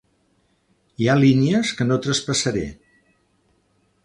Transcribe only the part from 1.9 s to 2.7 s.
no traspassaré.